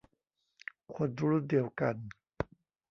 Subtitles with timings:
[0.93, 1.95] คนรุ่นเดียวกัน